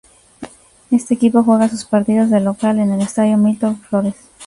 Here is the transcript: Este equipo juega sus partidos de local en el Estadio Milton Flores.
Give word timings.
Este 0.89 1.13
equipo 1.13 1.43
juega 1.43 1.69
sus 1.69 1.85
partidos 1.85 2.31
de 2.31 2.39
local 2.39 2.79
en 2.79 2.91
el 2.91 3.01
Estadio 3.03 3.37
Milton 3.37 3.77
Flores. 3.81 4.15